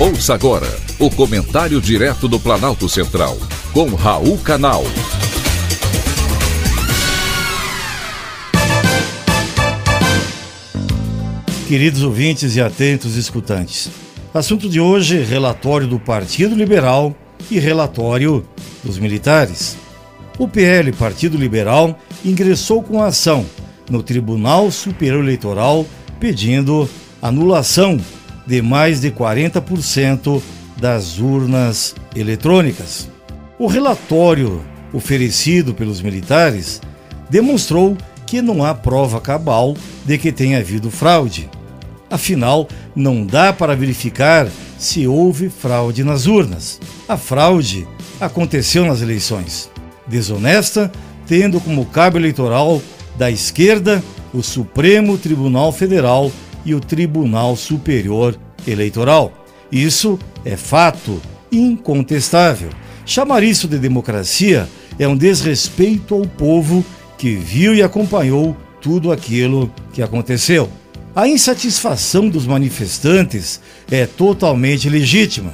[0.00, 0.68] Ouça agora
[1.00, 3.36] o comentário direto do Planalto Central,
[3.72, 4.84] com Raul Canal.
[11.66, 13.90] Queridos ouvintes e atentos escutantes,
[14.32, 17.12] assunto de hoje: relatório do Partido Liberal
[17.50, 18.46] e relatório
[18.84, 19.76] dos militares.
[20.38, 23.44] O PL, Partido Liberal, ingressou com ação
[23.90, 25.84] no Tribunal Superior Eleitoral
[26.20, 26.88] pedindo
[27.20, 27.98] anulação
[28.48, 30.40] de mais de 40%
[30.80, 33.06] das urnas eletrônicas.
[33.58, 36.80] O relatório oferecido pelos militares
[37.28, 37.94] demonstrou
[38.26, 41.50] que não há prova cabal de que tenha havido fraude.
[42.10, 42.66] Afinal,
[42.96, 46.80] não dá para verificar se houve fraude nas urnas.
[47.06, 47.86] A fraude
[48.18, 49.70] aconteceu nas eleições.
[50.06, 50.90] Desonesta,
[51.26, 52.80] tendo como cabo eleitoral
[53.18, 56.32] da esquerda o Supremo Tribunal Federal
[56.64, 58.38] e o Tribunal Superior
[58.70, 59.46] Eleitoral.
[59.70, 62.70] Isso é fato incontestável.
[63.04, 66.84] Chamar isso de democracia é um desrespeito ao povo
[67.16, 70.68] que viu e acompanhou tudo aquilo que aconteceu.
[71.14, 73.60] A insatisfação dos manifestantes
[73.90, 75.52] é totalmente legítima.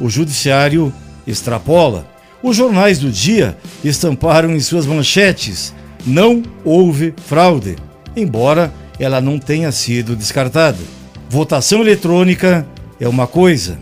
[0.00, 0.92] O judiciário
[1.26, 2.06] extrapola.
[2.42, 5.72] Os jornais do dia estamparam em suas manchetes:
[6.06, 7.76] não houve fraude,
[8.16, 10.95] embora ela não tenha sido descartada.
[11.28, 12.66] Votação eletrônica
[13.00, 13.78] é uma coisa,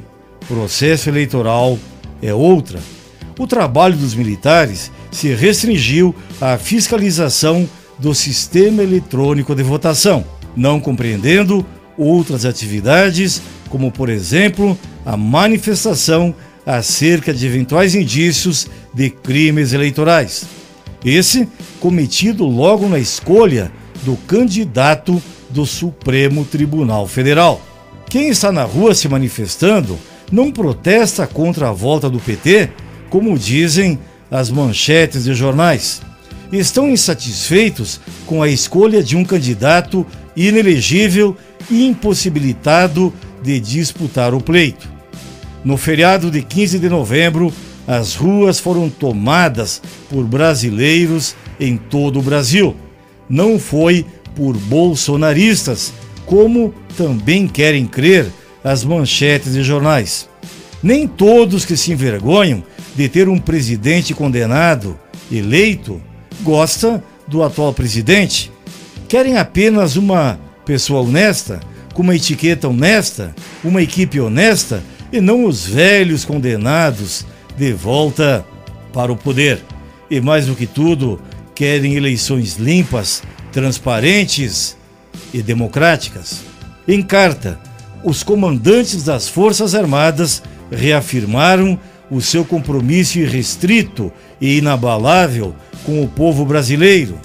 [0.48, 1.78] processo eleitoral
[2.22, 2.78] é outra.
[3.38, 10.24] O trabalho dos militares se restringiu à fiscalização do sistema eletrônico de votação,
[10.56, 11.64] não compreendendo
[11.98, 16.34] outras atividades, como por exemplo a manifestação
[16.64, 20.46] acerca de eventuais indícios de crimes eleitorais.
[21.04, 21.46] Esse
[21.78, 23.70] cometido logo na escolha
[24.02, 25.22] do candidato
[25.54, 27.62] do Supremo Tribunal Federal.
[28.10, 29.96] Quem está na rua se manifestando
[30.30, 32.70] não protesta contra a volta do PT,
[33.08, 33.98] como dizem
[34.28, 36.02] as manchetes de jornais.
[36.52, 40.04] Estão insatisfeitos com a escolha de um candidato
[40.36, 41.36] inelegível
[41.70, 44.92] e impossibilitado de disputar o pleito.
[45.64, 47.52] No feriado de 15 de novembro,
[47.86, 52.76] as ruas foram tomadas por brasileiros em todo o Brasil
[53.28, 54.04] não foi
[54.34, 55.92] por bolsonaristas,
[56.26, 58.30] como também querem crer
[58.62, 60.28] as manchetes de jornais.
[60.82, 62.62] Nem todos que se envergonham
[62.94, 64.98] de ter um presidente condenado,
[65.30, 66.00] eleito,
[66.42, 68.50] gostam do atual presidente.
[69.08, 71.60] Querem apenas uma pessoa honesta,
[71.92, 77.24] com uma etiqueta honesta, uma equipe honesta e não os velhos condenados
[77.56, 78.44] de volta
[78.92, 79.62] para o poder.
[80.10, 81.20] E mais do que tudo,
[81.54, 83.22] querem eleições limpas,
[83.54, 84.76] transparentes
[85.32, 86.42] e democráticas.
[86.88, 87.58] Em carta,
[88.02, 90.42] os comandantes das Forças Armadas
[90.72, 91.78] reafirmaram
[92.10, 95.54] o seu compromisso irrestrito e inabalável
[95.86, 97.16] com o povo brasileiro,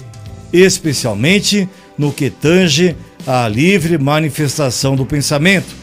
[0.52, 2.96] especialmente no que tange
[3.26, 5.74] à livre manifestação do pensamento,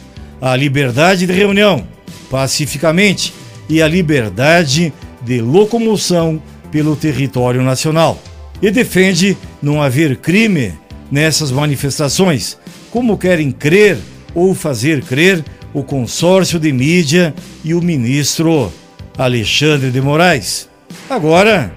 [0.42, 1.86] à liberdade de reunião,
[2.32, 3.34] pacificamente,
[3.70, 6.42] e à liberdade de locomoção
[6.72, 8.18] pelo território nacional
[8.62, 10.74] e defende não haver crime
[11.12, 12.58] nessas manifestações,
[12.92, 13.98] como querem crer
[14.34, 18.72] ou fazer crer o consórcio de mídia e o ministro
[19.18, 20.70] Alexandre de Moraes.
[21.10, 21.74] Agora,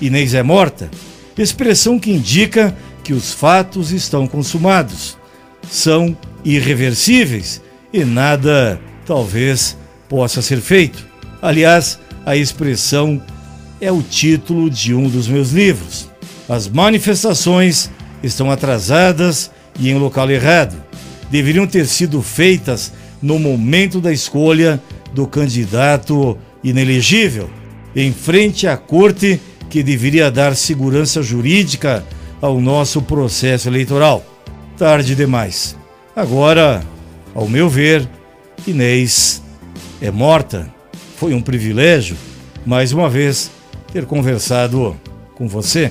[0.00, 0.90] Inês é morta,
[1.36, 5.16] expressão que indica que os fatos estão consumados,
[5.70, 7.62] são irreversíveis
[7.92, 9.76] e nada, talvez,
[10.08, 11.06] possa ser feito.
[11.40, 13.22] Aliás, a expressão
[13.80, 16.10] é o título de um dos meus livros.
[16.48, 17.90] As manifestações
[18.22, 20.76] estão atrasadas e em local errado.
[21.30, 24.80] Deveriam ter sido feitas no momento da escolha
[25.12, 27.48] do candidato inelegível,
[27.96, 29.40] em frente à corte
[29.70, 32.04] que deveria dar segurança jurídica
[32.40, 34.24] ao nosso processo eleitoral.
[34.76, 35.76] Tarde demais.
[36.14, 36.84] Agora,
[37.34, 38.06] ao meu ver,
[38.66, 39.42] Inês
[40.00, 40.72] é morta.
[41.16, 42.16] Foi um privilégio,
[42.66, 43.50] mais uma vez,
[43.92, 44.96] ter conversado
[45.34, 45.90] com você.